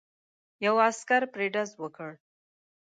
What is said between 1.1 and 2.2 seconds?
پرې ډز وکړ.